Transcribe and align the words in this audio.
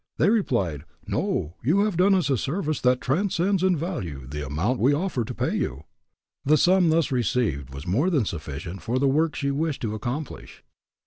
They 0.17 0.31
replied, 0.31 0.83
"No; 1.05 1.57
you 1.63 1.81
have 1.81 1.95
done 1.95 2.15
us 2.15 2.31
a 2.31 2.35
service 2.35 2.81
that 2.81 3.01
transcends 3.01 3.61
in 3.61 3.77
value 3.77 4.25
the 4.25 4.43
amount 4.43 4.79
we 4.79 4.95
offer 4.95 5.23
to 5.23 5.35
pay 5.35 5.53
you." 5.55 5.83
The 6.43 6.57
sum 6.57 6.89
thus 6.89 7.11
received 7.11 7.71
was 7.71 7.85
more 7.85 8.09
than 8.09 8.25
sufficient 8.25 8.81
for 8.81 8.97
the 8.97 9.07
work 9.07 9.35
she 9.35 9.51
wished 9.51 9.83
to 9.83 9.93
accomplish. 9.93 10.63